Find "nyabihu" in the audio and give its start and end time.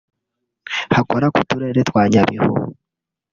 2.11-2.51